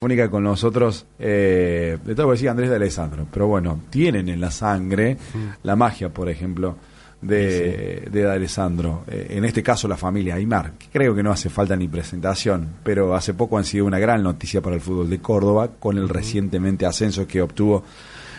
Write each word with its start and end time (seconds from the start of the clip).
Mónica 0.00 0.30
con 0.30 0.44
nosotros, 0.44 1.06
eh, 1.18 1.98
de 2.04 2.14
todo 2.14 2.30
decía 2.30 2.52
Andrés 2.52 2.70
de 2.70 2.76
Alessandro, 2.76 3.26
pero 3.32 3.48
bueno, 3.48 3.80
tienen 3.90 4.28
en 4.28 4.40
la 4.40 4.52
sangre 4.52 5.16
la 5.64 5.74
magia, 5.74 6.10
por 6.10 6.28
ejemplo, 6.28 6.76
de, 7.20 8.06
de 8.08 8.30
Alessandro. 8.30 9.02
Eh, 9.10 9.26
en 9.30 9.44
este 9.44 9.60
caso, 9.60 9.88
la 9.88 9.96
familia 9.96 10.36
Aymar, 10.36 10.74
que 10.78 10.86
creo 10.92 11.16
que 11.16 11.24
no 11.24 11.32
hace 11.32 11.50
falta 11.50 11.74
ni 11.74 11.88
presentación, 11.88 12.76
pero 12.84 13.12
hace 13.16 13.34
poco 13.34 13.58
han 13.58 13.64
sido 13.64 13.86
una 13.86 13.98
gran 13.98 14.22
noticia 14.22 14.60
para 14.60 14.76
el 14.76 14.80
fútbol 14.80 15.10
de 15.10 15.18
Córdoba 15.18 15.70
con 15.80 15.98
el 15.98 16.08
recientemente 16.08 16.86
ascenso 16.86 17.26
que 17.26 17.42
obtuvo 17.42 17.82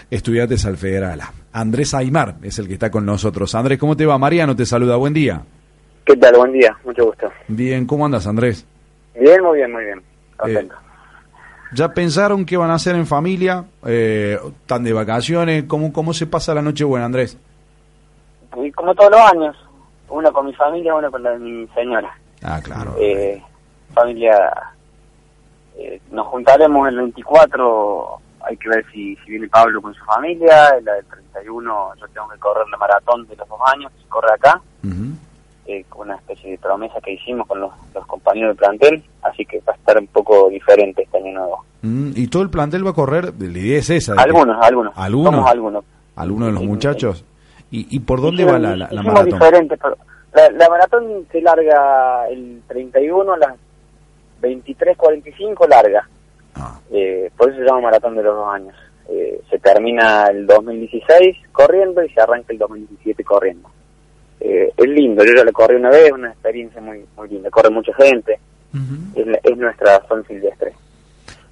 Estudiantes 0.09 0.65
al 0.65 0.77
Federal. 0.77 1.19
Andrés 1.51 1.93
Aymar 1.93 2.35
es 2.41 2.57
el 2.59 2.69
que 2.69 2.75
está 2.75 2.89
con 2.89 3.05
nosotros. 3.05 3.53
Andrés, 3.53 3.77
¿cómo 3.77 3.97
te 3.97 4.05
va? 4.05 4.17
Mariano 4.17 4.55
te 4.55 4.65
saluda, 4.65 4.95
buen 4.95 5.13
día. 5.13 5.41
¿Qué 6.05 6.15
tal? 6.15 6.37
Buen 6.37 6.53
día, 6.53 6.73
mucho 6.85 7.07
gusto. 7.07 7.29
Bien, 7.49 7.85
¿cómo 7.85 8.05
andas, 8.05 8.27
Andrés? 8.27 8.65
Bien, 9.19 9.43
muy 9.43 9.57
bien, 9.57 9.73
muy 9.73 9.83
bien. 9.83 10.01
Contento. 10.37 10.75
¿Ya 11.73 11.93
pensaron 11.93 12.45
qué 12.45 12.57
van 12.57 12.71
a 12.71 12.75
hacer 12.75 12.95
en 12.95 13.05
familia? 13.05 13.65
Eh, 13.85 14.37
¿Están 14.61 14.83
de 14.83 14.93
vacaciones? 14.93 15.65
¿Cómo, 15.65 15.93
¿Cómo 15.93 16.13
se 16.13 16.25
pasa 16.27 16.53
la 16.53 16.61
noche 16.61 16.83
buena, 16.83 17.05
Andrés? 17.05 17.37
Y 18.57 18.71
como 18.71 18.95
todos 18.95 19.11
los 19.11 19.21
años, 19.21 19.55
uno 20.09 20.33
con 20.33 20.47
mi 20.47 20.53
familia, 20.53 20.95
uno 20.95 21.11
con 21.11 21.21
la 21.21 21.31
de 21.31 21.39
mi 21.39 21.67
señora. 21.67 22.11
Ah, 22.43 22.59
claro. 22.63 22.95
Eh, 22.99 23.41
familia, 23.93 24.33
eh, 25.77 26.01
nos 26.11 26.27
juntaremos 26.27 26.87
el 26.87 26.97
24, 26.97 28.19
hay 28.41 28.57
que 28.57 28.69
ver 28.69 28.85
si, 28.91 29.15
si 29.17 29.31
viene 29.31 29.47
Pablo 29.47 29.81
con 29.81 29.93
su 29.93 30.03
familia, 30.05 30.75
la 30.83 30.93
del 30.93 31.05
31 31.05 31.95
yo 31.99 32.07
tengo 32.07 32.29
que 32.29 32.39
correr 32.39 32.67
la 32.69 32.77
maratón 32.77 33.27
de 33.27 33.35
los 33.35 33.47
dos 33.47 33.59
años, 33.73 33.91
corre 34.09 34.33
acá, 34.33 34.61
Ujú. 34.83 35.11
Eh, 35.71 35.85
una 35.95 36.15
especie 36.15 36.51
de 36.51 36.57
promesa 36.57 36.99
que 37.01 37.13
hicimos 37.13 37.47
con 37.47 37.59
los, 37.61 37.71
los 37.93 38.05
compañeros 38.07 38.49
del 38.51 38.57
plantel, 38.57 39.03
así 39.21 39.45
que 39.45 39.59
va 39.67 39.73
a 39.73 39.75
estar 39.75 39.97
un 39.99 40.07
poco 40.07 40.49
diferente 40.49 41.03
este 41.03 41.17
año 41.17 41.33
nuevo. 41.33 41.65
Mm, 41.81 42.11
¿Y 42.15 42.27
todo 42.27 42.43
el 42.43 42.49
plantel 42.49 42.85
va 42.85 42.91
a 42.91 42.93
correr? 42.93 43.33
La 43.39 43.57
idea 43.59 43.79
es 43.79 43.89
esa. 43.89 44.15
que- 44.15 44.21
Algunos, 44.21 44.57
algunos. 44.61 44.93
¿Algunos? 44.97 45.33
Somos 45.33 45.51
algunos. 45.51 45.85
¿Algunos 46.15 46.47
de 46.47 46.51
los 46.53 46.61
Sí, 46.61 46.67
muchachos? 46.67 47.25
¿Y, 47.71 47.87
y 47.95 47.99
por 47.99 48.19
dónde 48.21 48.43
Hicimos- 48.43 48.55
va 48.55 48.59
la, 48.75 48.75
la, 48.91 49.03
maratón? 49.03 49.25
diferente, 49.39 49.77
pero 49.77 49.97
la, 50.33 50.49
la 50.51 50.69
maratón 50.69 51.27
se 51.31 51.41
larga 51.41 52.27
el 52.29 52.61
31 52.67 53.33
a 53.33 53.37
las 53.37 53.55
23.45 54.41 55.67
larga. 55.67 56.07
Ah, 56.55 56.79
Eh, 56.91 57.29
por 57.37 57.49
eso 57.49 57.59
se 57.59 57.65
llama 57.65 57.81
maratón 57.81 58.15
de 58.15 58.23
los 58.23 58.35
dos 58.35 58.47
años. 58.53 58.75
Eh, 59.09 59.41
se 59.49 59.57
termina 59.59 60.25
el 60.27 60.45
2016 60.45 61.37
corriendo 61.51 62.03
y 62.03 62.09
se 62.09 62.21
arranca 62.21 62.51
el 62.53 62.59
2017 62.59 63.23
corriendo. 63.23 63.69
Eh, 64.41 64.71
es 64.77 64.87
lindo, 64.89 65.23
yo 65.25 65.33
ya 65.35 65.43
lo 65.43 65.51
corrí 65.51 65.75
una 65.75 65.89
vez, 65.89 66.11
una 66.11 66.29
experiencia 66.29 66.79
muy 66.81 67.03
muy 67.17 67.27
linda. 67.29 67.49
Corre 67.49 67.69
mucha 67.69 67.93
gente, 67.95 68.39
es, 69.15 69.27
la- 69.27 69.39
es 69.43 69.57
nuestra 69.57 70.01
San 70.07 70.25
Silvestre. 70.25 70.73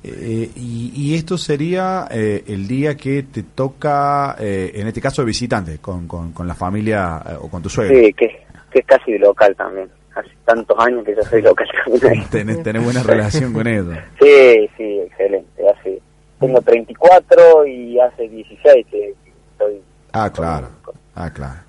Eh, 0.03 0.49
y, 0.55 0.93
y 0.95 1.15
esto 1.15 1.37
sería 1.37 2.07
eh, 2.11 2.43
el 2.47 2.67
día 2.67 2.95
que 2.95 3.23
te 3.23 3.43
toca, 3.43 4.35
eh, 4.39 4.71
en 4.75 4.87
este 4.87 5.01
caso, 5.01 5.21
de 5.21 5.25
visitante, 5.25 5.79
con, 5.79 6.07
con, 6.07 6.31
con 6.31 6.47
la 6.47 6.55
familia 6.55 7.21
eh, 7.29 7.33
o 7.41 7.49
con 7.49 7.61
tu 7.61 7.69
suegro. 7.69 7.93
Sí, 7.97 8.13
que, 8.13 8.27
que 8.71 8.79
es 8.79 8.85
casi 8.85 9.11
de 9.13 9.19
local 9.19 9.53
también. 9.55 9.89
Hace 10.15 10.29
tantos 10.45 10.77
años 10.79 11.03
que 11.03 11.13
yo 11.15 11.21
soy 11.23 11.41
local. 11.41 11.67
Tenés, 12.31 12.63
tenés 12.63 12.83
buena 12.83 13.03
relación 13.03 13.51
con 13.53 13.67
ellos. 13.67 13.97
Sí, 14.21 14.69
sí, 14.77 14.99
excelente. 15.05 15.63
Hace, 15.69 15.99
tengo 16.39 16.61
34 16.61 17.65
y 17.67 17.99
hace 17.99 18.29
16 18.29 18.85
que, 18.89 18.97
que 19.25 19.31
estoy. 19.51 19.81
Ah, 20.13 20.31
claro. 20.31 20.69
con- 20.83 20.95
Ah, 21.15 21.31
claro. 21.33 21.59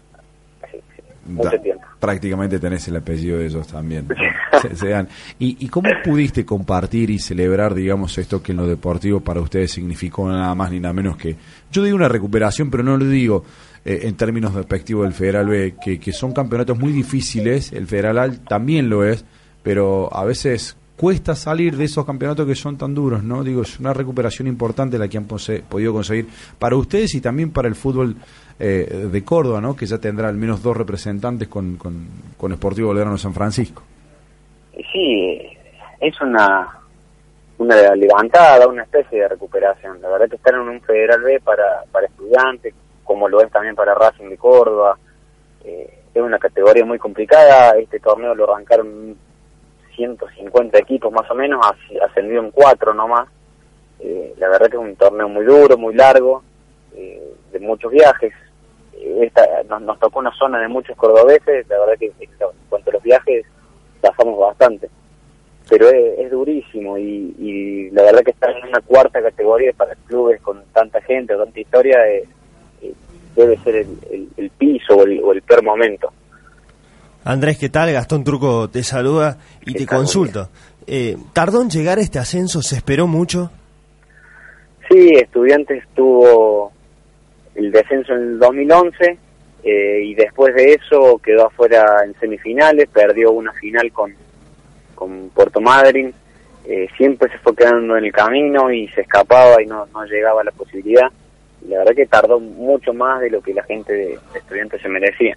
Da-. 1.37 1.51
Prácticamente 2.01 2.59
tenés 2.59 2.87
el 2.89 2.97
apellido 2.97 3.39
de 3.39 3.47
ellos 3.47 3.67
también. 3.69 4.07
Se- 4.63 4.75
se 4.75 4.89
dan. 4.89 5.07
¿Y, 5.39 5.57
¿Y 5.65 5.69
cómo 5.69 5.89
pudiste 6.05 6.45
compartir 6.45 7.11
y 7.11 7.19
celebrar, 7.21 7.75
digamos, 7.75 8.19
esto 8.19 8.43
que 8.43 8.51
en 8.53 8.59
lo 8.59 8.67
deportivo 8.67 9.21
para 9.21 9.41
ustedes 9.41 9.71
significó 9.71 10.29
nada 10.29 10.53
más 10.55 10.71
ni 10.73 10.81
nada 10.81 10.93
menos 10.95 11.17
que, 11.17 11.37
yo 11.71 11.85
digo 11.85 11.95
una 11.97 12.09
recuperación, 12.09 12.69
pero 12.71 12.83
no 12.83 12.97
lo 12.97 13.05
digo 13.05 13.45
eh, 13.85 14.01
en 14.03 14.17
términos 14.17 14.55
despectivos 14.55 15.05
del 15.05 15.13
Federal 15.13 15.47
B, 15.47 15.75
que, 15.81 16.01
que 16.01 16.13
son 16.13 16.33
campeonatos 16.33 16.77
muy 16.79 16.93
difíciles, 16.93 17.73
el 17.73 17.87
Federal 17.87 18.19
A 18.19 18.33
también 18.33 18.89
lo 18.91 19.05
es, 19.05 19.25
pero 19.63 20.13
a 20.13 20.25
veces 20.25 20.77
cuesta 20.99 21.37
salir 21.37 21.77
de 21.77 21.85
esos 21.85 22.05
campeonatos 22.05 22.45
que 22.45 22.57
son 22.57 22.77
tan 22.77 22.93
duros, 22.93 23.23
¿no? 23.23 23.45
Digo, 23.45 23.63
es 23.63 23.79
una 23.79 23.95
recuperación 23.95 24.49
importante 24.49 24.99
la 24.99 25.07
que 25.07 25.17
han 25.17 25.27
podido 25.27 25.93
conseguir 25.93 26.27
para 26.59 26.75
ustedes 26.77 27.15
y 27.15 27.21
también 27.21 27.53
para 27.53 27.69
el 27.69 27.77
fútbol 27.77 28.17
eh, 28.59 29.09
de 29.11 29.25
Córdoba, 29.25 29.61
¿no? 29.61 29.77
Que 29.77 29.87
ya 29.87 29.99
tendrá 29.99 30.29
al 30.29 30.37
menos 30.37 30.61
dos 30.61 30.77
representantes 30.77 31.47
con, 31.47 31.77
con, 31.77 32.09
con 32.37 32.53
Sportivo 32.53 32.89
Belgrano 32.89 33.17
San 33.17 33.33
Francisco. 33.33 33.83
Sí, 34.93 35.41
es 36.01 36.21
una 36.21 36.75
una 37.59 37.95
levantada, 37.95 38.69
una 38.69 38.85
especie 38.85 39.21
de 39.21 39.29
recuperación. 39.29 40.01
La 40.01 40.09
verdad 40.09 40.29
que 40.29 40.37
estar 40.37 40.55
en 40.55 40.61
un 40.61 40.81
Federal 40.81 41.21
B 41.23 41.41
para, 41.41 41.83
para 41.91 42.07
estudiantes, 42.07 42.75
como 43.05 43.29
lo 43.29 43.41
es 43.41 43.51
también 43.51 43.75
para 43.75 43.95
Racing 43.95 44.31
de 44.31 44.37
Córdoba, 44.37 44.97
eh, 45.65 45.99
es 46.15 46.23
una 46.23 46.39
categoría 46.39 46.85
muy 46.85 46.99
complicada. 46.99 47.77
Este 47.79 47.99
torneo 47.99 48.35
lo 48.35 48.53
arrancaron 48.53 49.17
150 49.99 50.79
equipos 50.79 51.13
más 51.13 51.29
o 51.31 51.35
menos, 51.35 51.61
asc- 51.67 52.01
ascendió 52.03 52.41
en 52.41 52.51
cuatro 52.53 52.95
nomás. 52.95 53.29
Eh, 54.01 54.33
la 54.39 54.49
verdad 54.49 54.71
que 54.71 54.77
es 54.77 54.83
un 54.83 54.95
torneo 54.95 55.29
muy 55.29 55.45
duro, 55.45 55.77
muy 55.77 55.93
largo, 55.95 56.43
eh, 56.95 57.21
de 57.53 57.59
muchos 57.59 57.91
viajes. 57.91 58.33
Esta, 59.21 59.45
nos, 59.69 59.83
nos 59.83 59.99
tocó 59.99 60.21
una 60.21 60.33
zona 60.37 60.61
de 60.61 60.69
muchos 60.69 60.97
cordobeses, 60.97 61.69
la 61.69 61.79
verdad 61.81 61.99
que 61.99 62.07
en 62.19 62.31
cuanto 62.69 62.91
a 62.91 62.93
los 62.95 63.03
viajes, 63.03 63.45
pasamos 64.01 64.39
bastante. 64.39 64.89
Pero 65.69 65.89
es, 65.89 66.19
es 66.21 66.31
durísimo 66.31 66.97
y, 66.97 67.35
y 67.39 67.91
la 67.91 68.03
verdad 68.05 68.23
que 68.23 68.31
estar 68.31 68.51
en 68.57 68.69
una 68.69 68.81
cuarta 68.81 69.21
categoría 69.21 69.73
para 69.77 69.95
clubes 70.07 70.41
con 70.41 70.63
tanta 70.73 71.01
gente, 71.03 71.37
tanta 71.37 71.61
historia, 71.61 72.09
eh, 72.09 72.25
eh, 72.83 72.95
debe 73.35 73.57
ser 73.59 73.75
el, 73.77 74.51
piso 74.57 74.97
o 74.97 75.33
el 75.33 75.43
peor 75.43 75.63
momento. 75.65 76.13
Andrés, 77.25 77.59
¿qué 77.59 77.69
tal? 77.69 77.93
Gastón 77.93 78.25
Turco 78.25 78.69
te 78.71 78.83
saluda 78.83 79.39
y 79.63 79.73
¿Qué 79.73 79.81
te 79.81 79.87
tal? 79.87 79.99
consulto. 79.99 80.49
Eh, 80.87 81.17
¿Tardó 81.33 81.61
en 81.63 81.69
llegar 81.71 81.99
este 81.99 82.19
ascenso? 82.19 82.63
¿Se 82.63 82.77
esperó 82.77 83.07
mucho? 83.07 83.51
Sí, 84.89 85.11
Estudiantes 85.15 85.85
tuvo 85.95 86.73
el 87.55 87.71
descenso 87.71 88.15
en 88.15 88.21
el 88.23 88.39
2011 88.39 89.19
eh, 89.65 90.03
y 90.05 90.15
después 90.15 90.55
de 90.55 90.73
eso 90.75 91.19
quedó 91.23 91.47
afuera 91.49 91.85
en 92.05 92.15
semifinales, 92.19 92.89
perdió 92.89 93.33
una 93.33 93.53
final 93.53 93.93
con, 93.93 94.15
con 94.95 95.29
Puerto 95.31 95.61
Madryn, 95.61 96.15
eh, 96.67 96.89
siempre 96.97 97.31
se 97.31 97.39
fue 97.39 97.55
quedando 97.55 97.97
en 97.99 98.05
el 98.05 98.13
camino 98.13 98.71
y 98.71 98.89
se 98.89 99.03
escapaba 99.03 99.61
y 99.63 99.67
no, 99.67 99.87
no 99.93 100.05
llegaba 100.07 100.41
a 100.41 100.45
la 100.45 100.53
posibilidad. 100.53 101.09
La 101.67 101.79
verdad 101.79 101.93
que 101.95 102.07
tardó 102.07 102.39
mucho 102.41 102.95
más 102.95 103.21
de 103.21 103.31
lo 103.31 103.43
que 103.43 103.53
la 103.53 103.65
gente 103.65 103.93
de, 103.93 104.07
de 104.33 104.39
Estudiantes 104.39 104.81
se 104.81 104.89
merecía. 104.89 105.37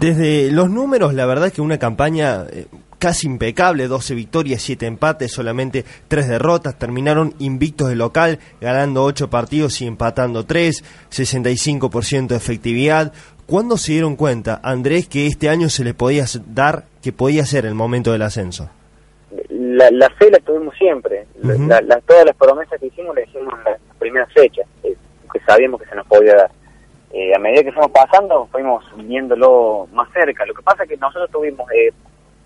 Desde 0.00 0.50
los 0.52 0.70
números, 0.70 1.14
la 1.14 1.26
verdad 1.26 1.52
que 1.52 1.60
una 1.60 1.78
campaña 1.78 2.44
eh, 2.50 2.66
casi 2.98 3.26
impecable, 3.26 3.88
12 3.88 4.14
victorias, 4.14 4.62
7 4.62 4.86
empates, 4.86 5.32
solamente 5.32 5.84
3 6.08 6.28
derrotas, 6.28 6.78
terminaron 6.78 7.34
invictos 7.40 7.88
de 7.88 7.96
local, 7.96 8.38
ganando 8.60 9.02
8 9.04 9.28
partidos 9.28 9.80
y 9.82 9.86
empatando 9.86 10.44
3, 10.46 10.84
65% 11.10 12.28
de 12.28 12.36
efectividad. 12.36 13.12
¿Cuándo 13.46 13.76
se 13.76 13.92
dieron 13.92 14.14
cuenta, 14.16 14.60
Andrés, 14.62 15.08
que 15.08 15.26
este 15.26 15.48
año 15.48 15.68
se 15.68 15.82
les 15.84 15.94
podía 15.94 16.24
dar, 16.46 16.84
que 17.02 17.12
podía 17.12 17.44
ser 17.44 17.66
el 17.66 17.74
momento 17.74 18.12
del 18.12 18.22
ascenso? 18.22 18.70
la, 19.48 19.90
la 19.90 20.10
fe 20.10 20.30
la 20.30 20.38
tuvimos 20.40 20.74
siempre. 20.76 21.26
La- 21.42 22.00
todas 22.06 22.24
las 22.26 22.36
promesas 22.36 22.78
que 22.78 22.86
hicimos 22.86 23.16
las 23.16 23.26
hicimos 23.28 23.54
en 23.58 23.64
las 23.72 23.80
primeras 23.98 24.30
fechas, 24.32 24.66
eh, 24.84 24.94
que 25.32 25.40
sabíamos 25.46 25.80
que 25.80 25.88
se 25.88 25.94
nos 25.96 26.06
podía 26.06 26.34
dar. 26.36 26.50
Eh, 27.12 27.34
a 27.34 27.38
medida 27.38 27.62
que 27.62 27.72
fuimos 27.72 27.90
pasando, 27.90 28.48
fuimos 28.50 28.84
viéndolo 28.96 29.88
más 29.92 30.10
cerca. 30.12 30.46
Lo 30.46 30.54
que 30.54 30.62
pasa 30.62 30.84
es 30.84 30.88
que 30.88 30.96
nosotros 30.96 31.30
tuvimos 31.30 31.70
eh, 31.72 31.92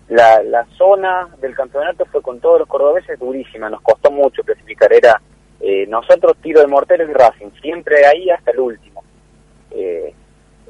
la, 0.09 0.65
zona 0.77 1.29
del 1.39 1.55
campeonato 1.55 2.05
fue 2.05 2.21
con 2.21 2.39
todos 2.39 2.59
los 2.59 2.67
cordobeses 2.67 3.19
durísima, 3.19 3.69
nos 3.69 3.81
costó 3.81 4.11
mucho 4.11 4.43
clasificar. 4.43 4.91
Era 4.91 5.21
eh, 5.59 5.85
nosotros 5.87 6.37
tiro 6.41 6.61
de 6.61 6.67
morteros 6.67 7.09
y 7.09 7.13
Racing, 7.13 7.49
siempre 7.61 8.05
ahí 8.05 8.29
hasta 8.29 8.51
el 8.51 8.59
último. 8.59 9.03
Eh, 9.71 10.13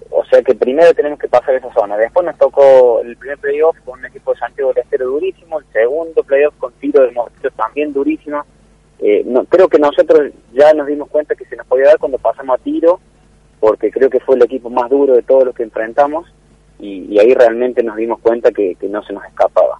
o 0.09 0.23
sea 0.25 0.41
que 0.41 0.55
primero 0.55 0.93
tenemos 0.93 1.19
que 1.19 1.27
pasar 1.27 1.55
esa 1.55 1.71
zona. 1.73 1.97
Después 1.97 2.25
nos 2.25 2.37
tocó 2.37 3.01
el 3.01 3.15
primer 3.17 3.37
playoff 3.37 3.77
con 3.85 3.99
un 3.99 4.05
equipo 4.05 4.33
de 4.33 4.39
Santiago 4.39 4.73
del 4.73 4.83
Estero 4.83 5.05
durísimo, 5.07 5.59
el 5.59 5.65
segundo 5.71 6.23
playoff 6.23 6.55
con 6.57 6.73
tiro 6.73 7.03
de 7.03 7.11
Mortillo 7.11 7.51
también 7.51 7.93
durísimo. 7.93 8.43
Eh, 8.99 9.23
no, 9.25 9.45
creo 9.45 9.67
que 9.67 9.77
nosotros 9.77 10.31
ya 10.53 10.73
nos 10.73 10.87
dimos 10.87 11.09
cuenta 11.09 11.35
que 11.35 11.45
se 11.45 11.55
nos 11.55 11.67
podía 11.67 11.87
dar 11.87 11.99
cuando 11.99 12.17
pasamos 12.17 12.59
a 12.59 12.63
tiro, 12.63 12.99
porque 13.59 13.91
creo 13.91 14.09
que 14.09 14.19
fue 14.19 14.35
el 14.35 14.43
equipo 14.43 14.69
más 14.69 14.89
duro 14.89 15.15
de 15.15 15.23
todos 15.23 15.45
los 15.45 15.55
que 15.55 15.63
enfrentamos 15.63 16.27
y, 16.79 17.17
ahí 17.17 17.33
realmente 17.33 17.81
nos 17.83 17.95
dimos 17.95 18.19
cuenta 18.19 18.51
que 18.51 18.75
no 18.89 19.03
se 19.03 19.13
nos 19.13 19.25
escapaba. 19.25 19.79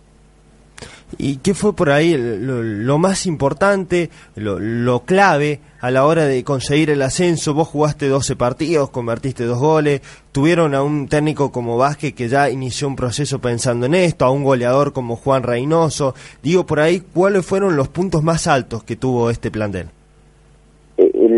¿Y 1.17 1.37
qué 1.37 1.53
fue 1.53 1.73
por 1.73 1.89
ahí 1.89 2.17
lo, 2.17 2.97
más 2.97 3.25
importante, 3.25 4.09
lo, 4.35 4.99
clave 5.01 5.61
a 5.79 5.89
la 5.89 6.05
hora 6.05 6.25
de 6.25 6.43
conseguir 6.43 6.89
el 6.89 7.01
ascenso? 7.01 7.53
Vos 7.53 7.69
jugaste 7.69 8.09
12 8.09 8.35
partidos, 8.35 8.89
convertiste 8.89 9.45
dos 9.45 9.57
goles, 9.57 10.01
tuvieron 10.33 10.75
a 10.75 10.83
un 10.83 11.07
técnico 11.07 11.51
como 11.51 11.77
Vázquez 11.77 12.13
que 12.13 12.27
ya 12.27 12.49
inició 12.49 12.89
un 12.89 12.97
proceso 12.97 13.39
pensando 13.39 13.85
en 13.85 13.95
esto, 13.95 14.25
a 14.25 14.31
un 14.31 14.43
goleador 14.43 14.91
como 14.91 15.15
Juan 15.15 15.43
Reynoso. 15.43 16.13
Digo 16.43 16.65
por 16.65 16.81
ahí, 16.81 16.99
¿cuáles 16.99 17.45
fueron 17.45 17.77
los 17.77 17.87
puntos 17.87 18.21
más 18.21 18.45
altos 18.45 18.83
que 18.83 18.97
tuvo 18.97 19.29
este 19.29 19.49
plantel? 19.49 19.87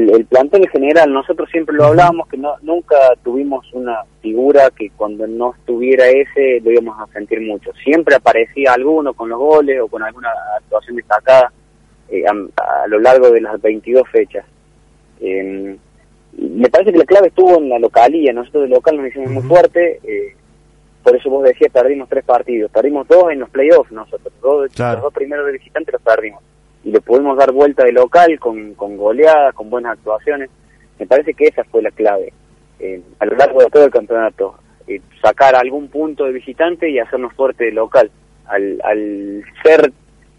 El, 0.08 0.26
plantel 0.26 0.64
en 0.64 0.70
general, 0.70 1.12
nosotros 1.12 1.50
siempre 1.50 1.76
lo 1.76 1.86
hablábamos, 1.86 2.28
que 2.28 2.38
no, 2.38 2.56
nunca 2.62 2.96
tuvimos 3.24 3.66
una 3.74 4.04
figura 4.22 4.70
que 4.76 4.90
cuando 4.92 5.28
no 5.28 5.54
estuviera 5.54 6.08
ese 6.08 6.60
lo 6.62 6.72
íbamos 6.72 7.00
a 7.00 7.12
sentir 7.14 7.42
mucho. 7.42 7.72
Siempre 7.84 8.16
aparecía 8.16 8.74
alguno 8.74 9.14
con 9.14 9.30
los 9.30 9.40
goles 9.40 9.82
o 9.82 9.88
con 9.88 10.04
alguna 10.04 10.30
actuación 10.58 10.96
destacada 10.96 11.52
eh, 12.10 12.24
a, 12.28 12.88
lo 12.88 13.00
largo 13.00 13.32
de 13.32 13.42
las 13.42 13.62
22 13.62 14.08
fechas. 14.10 14.46
Eh, 15.22 15.78
me 16.38 16.70
parece 16.70 16.92
que 16.92 17.00
la 17.00 17.06
clave 17.06 17.28
estuvo 17.28 17.58
en 17.58 17.70
la 17.70 17.80
localía, 17.80 18.32
nosotros 18.32 18.64
de 18.64 18.70
local 18.70 18.98
nos 18.98 19.08
hicimos 19.08 19.32
muy 19.32 19.44
fuerte, 19.44 20.00
eh, 20.04 20.36
por 21.04 21.16
eso 21.16 21.30
vos 21.30 21.44
decías, 21.44 21.72
perdimos 21.72 22.08
tres 22.08 22.24
partidos, 22.24 22.72
perdimos 22.72 23.08
dos 23.08 23.32
en 23.32 23.40
los 23.40 23.50
playoffs 23.50 23.92
nosotros, 23.92 24.34
dos, 24.42 24.70
los 24.78 25.02
dos 25.02 25.14
primeros 25.14 25.46
de 25.48 25.54
visitante 25.54 25.92
los 25.92 26.02
perdimos 26.02 26.42
y 26.84 26.92
le 26.92 27.02
pudimos 27.02 27.38
dar 27.38 27.52
vuelta 27.52 27.84
de 27.84 27.92
local 27.92 28.40
con, 28.40 28.74
con 28.76 28.98
goleadas, 28.98 29.54
con 29.54 29.70
buenas 29.70 29.94
actuaciones. 29.94 30.50
Me 30.98 31.06
parece 31.06 31.34
que 31.34 31.46
esa 31.46 31.64
fue 31.66 31.82
la 31.82 31.92
clave 31.92 32.34
eh, 32.80 33.02
a 33.20 33.26
lo 33.26 33.36
largo 33.36 33.62
de 33.62 33.70
todo 33.70 33.86
el 33.86 33.92
campeonato, 33.92 34.56
eh, 34.88 35.02
sacar 35.22 35.56
algún 35.56 35.90
punto 35.90 36.26
de 36.26 36.34
visitante 36.34 36.90
y 36.90 37.00
hacernos 37.00 37.34
fuerte 37.34 37.66
de 37.66 37.72
local. 37.72 38.10
Al, 38.46 38.80
al 38.84 39.44
ser 39.64 39.92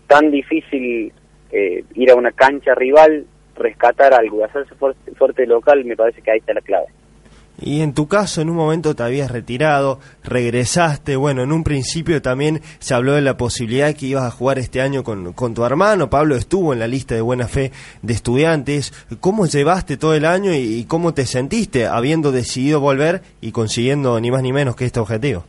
tan 0.06 0.30
difícil 0.30 1.12
eh, 1.52 1.84
ir 1.94 2.10
a 2.10 2.16
una 2.16 2.32
cancha 2.32 2.74
rival, 2.74 3.26
rescatar 3.54 4.14
algo 4.14 4.40
y 4.40 4.42
hacerse 4.42 4.74
fuerte, 4.74 5.12
fuerte 5.12 5.42
de 5.42 5.48
local, 5.48 5.84
me 5.84 5.96
parece 5.96 6.22
que 6.22 6.30
ahí 6.30 6.38
está 6.38 6.54
la 6.54 6.62
clave. 6.62 6.86
Y 7.62 7.82
en 7.82 7.92
tu 7.92 8.08
caso, 8.08 8.40
en 8.40 8.48
un 8.48 8.56
momento 8.56 8.94
te 8.94 9.02
habías 9.02 9.30
retirado, 9.30 9.98
regresaste, 10.24 11.16
bueno, 11.16 11.42
en 11.42 11.52
un 11.52 11.62
principio 11.62 12.22
también 12.22 12.60
se 12.78 12.94
habló 12.94 13.14
de 13.14 13.20
la 13.20 13.36
posibilidad 13.36 13.94
que 13.94 14.06
ibas 14.06 14.24
a 14.24 14.30
jugar 14.30 14.58
este 14.58 14.80
año 14.80 15.04
con, 15.04 15.34
con 15.34 15.52
tu 15.52 15.64
hermano, 15.64 16.08
Pablo 16.08 16.36
estuvo 16.36 16.72
en 16.72 16.78
la 16.78 16.88
lista 16.88 17.14
de 17.14 17.20
buena 17.20 17.48
fe 17.48 17.70
de 18.00 18.14
estudiantes, 18.14 18.92
¿cómo 19.20 19.46
llevaste 19.46 19.98
todo 19.98 20.14
el 20.14 20.24
año 20.24 20.52
y, 20.54 20.84
cómo 20.88 21.12
te 21.12 21.26
sentiste 21.26 21.86
habiendo 21.86 22.32
decidido 22.32 22.80
volver 22.80 23.20
y 23.40 23.52
consiguiendo 23.52 24.18
ni 24.20 24.30
más 24.30 24.42
ni 24.42 24.52
menos 24.52 24.74
que 24.74 24.86
este 24.86 25.00
objetivo? 25.00 25.44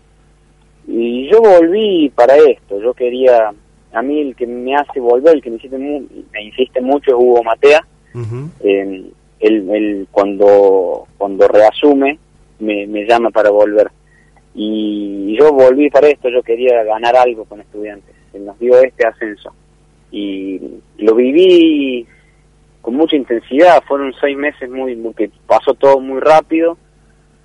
Y 0.88 1.30
yo 1.32 1.40
volví 1.42 2.12
para 2.14 2.36
esto, 2.36 2.82
yo 2.82 2.94
quería, 2.94 3.54
a 3.94 4.02
mí 4.02 4.20
el 4.20 4.36
que 4.36 4.46
me 4.46 4.76
hace 4.76 5.00
volver, 5.00 5.36
el 5.36 5.42
que 5.42 5.50
me 5.50 5.56
insiste, 5.56 5.78
me 5.78 6.44
insiste 6.44 6.82
mucho 6.82 7.12
es 7.12 7.18
Hugo 7.18 7.44
Matea, 7.44 7.88
él, 9.42 10.08
cuando, 10.12 11.08
cuando 11.18 11.48
reasume 11.48 12.20
me, 12.60 12.88
me 12.88 13.06
llama 13.06 13.32
para 13.32 13.50
volver. 13.50 13.90
Y 14.54 15.36
yo 15.38 15.52
volví 15.52 15.90
para 15.90 16.10
esto, 16.10 16.30
yo 16.30 16.44
quería 16.44 16.84
ganar 16.84 17.16
algo 17.16 17.46
con 17.46 17.62
estudiantes. 17.62 18.16
Se 18.32 18.40
nos 18.40 18.58
dio 18.60 18.82
este 18.82 19.08
ascenso. 19.08 19.54
Y 20.12 20.60
lo 20.98 21.16
viví 21.16 22.06
con 22.82 22.96
mucha 22.96 23.16
intensidad, 23.16 23.84
fueron 23.88 24.14
seis 24.20 24.38
meses 24.38 24.70
muy, 24.70 24.98
que 25.16 25.32
pasó 25.48 25.74
todo 25.74 26.00
muy 26.00 26.20
rápido, 26.20 26.78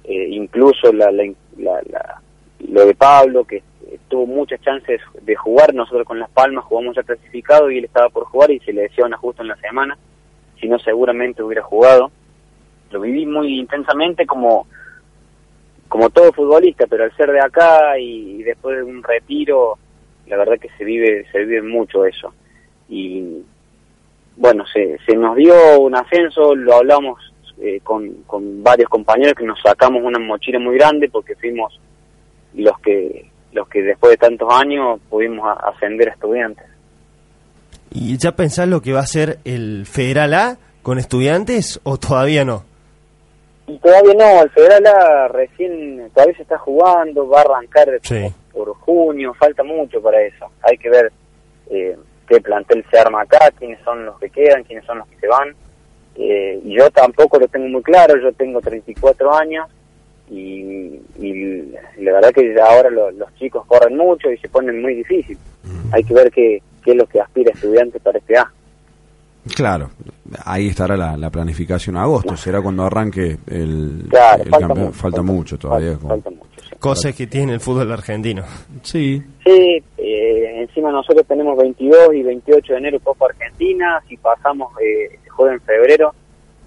eh, 0.05 0.29
incluso 0.31 0.93
la, 0.93 1.11
la, 1.13 1.33
la, 1.59 2.23
lo 2.69 2.87
de 2.87 2.95
Pablo, 2.95 3.45
que 3.45 3.63
tuvo 4.09 4.27
muchas 4.27 4.61
chances 4.63 5.01
de 5.23 5.37
jugar, 5.37 5.75
nosotros 5.75 6.07
con 6.07 6.19
Las 6.19 6.31
Palmas 6.31 6.65
jugamos 6.65 6.97
ya 6.97 7.03
clasificado 7.03 7.71
y 7.71 7.79
él 7.79 7.85
estaba 7.85 8.09
por 8.09 8.25
jugar 8.25 8.51
y 8.51 8.59
se 8.61 8.73
le 8.73 8.85
lesiona 8.85 9.17
justo 9.17 9.43
en 9.43 9.49
la 9.49 9.57
semana 9.57 9.97
si 10.61 10.69
no 10.69 10.79
seguramente 10.79 11.43
hubiera 11.43 11.63
jugado. 11.63 12.11
Lo 12.91 13.01
viví 13.01 13.27
muy 13.27 13.59
intensamente 13.59 14.27
como, 14.27 14.67
como 15.89 16.11
todo 16.11 16.33
futbolista, 16.33 16.87
pero 16.87 17.05
al 17.05 17.17
ser 17.17 17.33
de 17.33 17.41
acá 17.41 17.99
y, 17.99 18.43
después 18.43 18.77
de 18.77 18.83
un 18.85 19.03
retiro, 19.03 19.79
la 20.27 20.37
verdad 20.37 20.59
que 20.59 20.71
se 20.79 20.85
vive, 20.85 21.27
se 21.31 21.39
vive 21.45 21.63
mucho 21.63 22.05
eso. 22.05 22.33
Y 22.89 23.43
bueno, 24.37 24.65
se, 24.73 24.99
se 25.07 25.17
nos 25.17 25.37
dio 25.37 25.81
un 25.81 25.97
ascenso, 25.97 26.55
lo 26.55 26.75
hablamos 26.75 27.21
eh, 27.59 27.81
con, 27.83 28.23
con 28.27 28.63
varios 28.63 28.89
compañeros 28.89 29.35
que 29.35 29.47
nos 29.47 29.61
sacamos 29.61 30.03
una 30.05 30.19
mochila 30.19 30.59
muy 30.59 30.77
grande 30.77 31.09
porque 31.09 31.35
fuimos 31.37 31.81
los 32.55 32.79
que 32.81 33.31
los 33.57 33.69
que 33.69 33.83
después 33.83 34.11
de 34.11 34.17
tantos 34.19 34.53
años 34.53 35.01
pudimos 35.09 35.49
ascender 35.65 36.11
a 36.11 36.13
estudiantes. 36.13 36.67
¿Y 37.91 38.17
ya 38.19 38.33
pensás 38.33 38.69
lo 38.69 38.83
que 38.83 38.93
va 38.93 39.01
a 39.01 39.07
ser 39.07 39.39
el 39.45 39.87
Federal 39.87 40.35
A 40.35 40.59
con 40.83 40.99
estudiantes 40.99 41.81
o 41.83 41.99
todavía 41.99 42.45
no? 42.45 42.65
Y 43.67 43.79
todavía 43.79 44.15
no, 44.15 44.43
el 44.43 44.51
Federal 44.51 44.87
A 44.87 45.29
recién, 45.29 46.11
todavía 46.15 46.37
se 46.37 46.43
está 46.43 46.59
jugando, 46.59 47.29
va 47.29 47.41
a 47.41 47.43
arrancar 47.43 47.89
por, 48.53 48.75
junio, 48.75 49.35
falta 49.35 49.63
mucho 49.63 50.01
para 50.01 50.21
eso. 50.23 50.47
Hay 50.63 50.79
que 50.79 50.89
ver 50.89 51.13
eh, 51.71 51.97
qué 52.29 52.41
plantel 52.41 52.85
se 52.91 52.99
arma 52.99 53.23
acá, 53.23 53.51
quiénes 53.59 53.81
son 53.85 54.05
los 54.05 54.19
que 54.19 54.31
quedan, 54.31 54.65
quiénes 54.65 54.85
son 54.85 54.99
los 54.99 55.09
que 55.09 55.19
se 55.19 55.27
van. 55.27 55.55
Eh, 56.17 56.61
y 56.65 56.77
yo 56.77 56.91
tampoco 56.91 57.39
lo 57.39 57.49
tengo 57.49 57.69
muy 57.69 57.83
claro, 57.83 58.19
yo 58.21 58.33
tengo 58.33 58.61
34 58.61 59.35
años 59.35 59.69
y, 60.31 61.01
la 61.99 62.13
verdad 62.13 62.33
que 62.33 62.55
ahora 62.61 62.91
los 62.91 63.35
chicos 63.35 63.65
corren 63.67 63.97
mucho 63.97 64.31
y 64.31 64.39
se 64.39 64.49
ponen 64.49 64.81
muy 64.81 64.95
difícil. 64.95 65.39
Hay 65.93 66.05
que 66.05 66.15
ver 66.15 66.31
qué, 66.31 66.63
qué 66.87 66.93
es 66.93 66.97
lo 66.97 67.07
que 67.07 67.21
aspira 67.21 67.51
estudiante 67.53 67.99
para 67.99 68.19
este 68.19 68.39
A. 68.39 68.51
Claro, 69.55 69.91
ahí 70.45 70.69
estará 70.69 70.97
la, 70.97 71.31
planificación 71.31 71.97
a 71.97 72.03
agosto, 72.03 72.37
será 72.37 72.61
cuando 72.63 72.85
arranque 72.85 73.37
el, 73.47 74.09
falta, 74.93 75.23
mucho, 75.23 75.59
todavía. 75.59 75.97
Cosas 76.81 77.15
que 77.15 77.27
tiene 77.27 77.55
el 77.55 77.61
fútbol 77.61 77.93
argentino. 77.93 78.45
Sí. 78.83 79.23
Sí, 79.45 79.83
eh, 79.99 80.61
encima 80.63 80.91
nosotros 80.91 81.27
tenemos 81.27 81.57
22 81.59 82.15
y 82.15 82.23
28 82.23 82.73
de 82.73 82.79
enero 82.79 83.01
Copa 83.01 83.27
Argentina, 83.27 84.03
si 84.09 84.17
pasamos, 84.17 84.73
eh, 84.81 85.19
se 85.23 85.31
juega 85.31 85.55
en 85.55 85.61
febrero. 85.61 86.15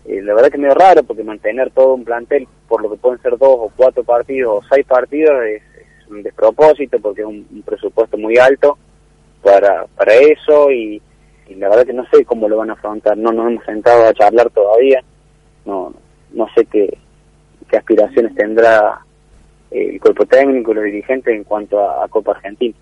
Eh, 0.05 0.21
la 0.21 0.33
verdad 0.33 0.49
que 0.49 0.55
es 0.55 0.61
medio 0.61 0.75
raro 0.75 1.03
porque 1.03 1.23
mantener 1.23 1.71
todo 1.71 1.95
un 1.95 2.05
plantel 2.05 2.47
por 2.67 2.81
lo 2.81 2.89
que 2.89 2.97
pueden 2.97 3.21
ser 3.21 3.31
dos 3.31 3.55
o 3.59 3.71
cuatro 3.75 4.03
partidos 4.03 4.63
o 4.63 4.67
seis 4.73 4.85
partidos 4.85 5.35
es, 5.45 5.63
un 6.09 6.23
despropósito 6.23 6.99
porque 6.99 7.21
es 7.21 7.27
un 7.27 7.61
presupuesto 7.63 8.17
muy 8.17 8.35
alto 8.37 8.79
para, 9.41 9.85
para 9.95 10.13
eso 10.13 10.71
y, 10.71 11.01
la 11.55 11.67
verdad 11.67 11.85
que 11.85 11.93
no 11.93 12.05
sé 12.11 12.23
cómo 12.25 12.47
lo 12.47 12.57
van 12.57 12.69
a 12.69 12.73
afrontar, 12.73 13.17
no 13.17 13.31
nos 13.31 13.47
hemos 13.47 13.65
sentado 13.65 14.05
a 14.05 14.13
charlar 14.13 14.49
todavía, 14.51 15.01
no, 15.65 15.91
no 16.31 16.47
sé 16.55 16.65
qué, 16.65 16.95
qué 17.67 17.77
aspiraciones 17.77 18.35
tendrá 18.35 19.01
el 19.71 19.99
cuerpo 19.99 20.25
técnico 20.25 20.73
los 20.73 20.83
dirigentes 20.83 21.35
en 21.35 21.43
cuanto 21.43 21.79
a, 21.79 22.07
Copa 22.07 22.31
Argentina. 22.31 22.75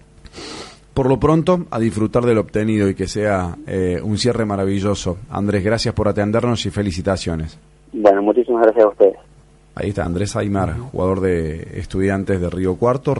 Por 0.94 1.08
lo 1.08 1.20
pronto, 1.20 1.66
a 1.70 1.80
disfrutar 1.80 2.24
de 2.24 2.34
lo 2.34 2.42
obtenido 2.42 2.90
y 2.90 2.96
que 2.96 3.08
sea 3.08 3.56
eh, 3.68 4.00
un 4.02 4.18
cierre 4.18 4.46
maravilloso. 4.46 5.18
Andrés, 5.30 5.64
gracias 5.64 5.94
por 5.94 6.08
atendernos 6.08 6.66
y 6.66 6.70
felicitaciones. 6.70 7.58
Bueno, 7.94 8.22
muchísimas 8.22 8.64
gracias 8.64 8.86
a 8.86 8.90
ustedes. 8.90 9.18
Ahí 9.76 9.90
está 9.90 10.06
Andrés 10.06 10.36
Aymar, 10.36 10.74
jugador 10.92 11.22
de 11.22 11.80
estudiantes 11.80 12.42
de 12.42 12.50
Río 12.50 12.78
Cuarto. 12.78 13.14